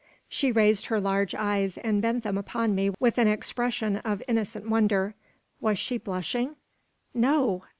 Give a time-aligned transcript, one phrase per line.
[0.27, 4.67] She raised her large eyes, and bent them upon me with an expression of innocent
[4.67, 5.13] wonder.
[5.59, 6.55] Was she blushing?
[7.13, 7.65] No!